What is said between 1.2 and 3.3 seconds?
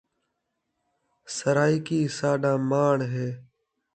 سَرائِیکی سَاڈا ماݨ ہے